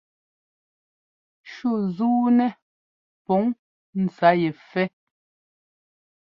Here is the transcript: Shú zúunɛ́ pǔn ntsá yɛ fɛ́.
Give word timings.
Shú 1.51 1.69
zúunɛ́ 1.95 2.51
pǔn 3.25 3.43
ntsá 4.01 4.29
yɛ 4.41 4.49
fɛ́. 4.69 4.85